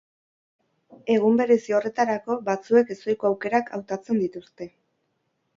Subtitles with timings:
[1.15, 4.73] Egun berezi horretarako batzuek ezohiko aukerak hautatzen dituzte.